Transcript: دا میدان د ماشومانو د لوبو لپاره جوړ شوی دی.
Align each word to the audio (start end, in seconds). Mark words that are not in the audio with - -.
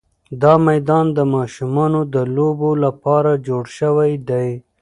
دا 0.41 0.53
میدان 0.67 1.05
د 1.17 1.19
ماشومانو 1.35 2.01
د 2.13 2.15
لوبو 2.35 2.71
لپاره 2.85 3.31
جوړ 3.47 3.63
شوی 3.77 4.11
دی. 4.29 4.49